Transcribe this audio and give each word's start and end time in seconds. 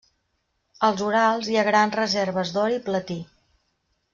Als 0.87 1.03
Urals 1.09 1.49
hi 1.51 1.59
ha 1.61 1.65
grans 1.69 1.99
reserves 1.99 2.55
d'or 2.57 2.79
i 2.79 2.83
platí. 2.89 3.19